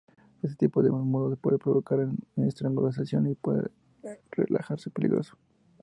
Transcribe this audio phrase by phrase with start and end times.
[0.41, 1.99] Este tipo de nudo puede provocar
[2.33, 3.69] una estrangulación y puede
[4.01, 5.37] pues revelarse peligroso.